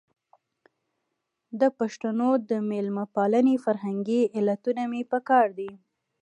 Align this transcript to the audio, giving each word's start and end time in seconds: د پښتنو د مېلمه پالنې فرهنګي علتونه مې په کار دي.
د 1.59 1.61
پښتنو 1.79 2.29
د 2.49 2.51
مېلمه 2.69 3.05
پالنې 3.15 3.55
فرهنګي 3.65 4.21
علتونه 4.37 4.83
مې 4.91 5.01
په 5.11 5.19
کار 5.29 5.47
دي. 5.59 5.71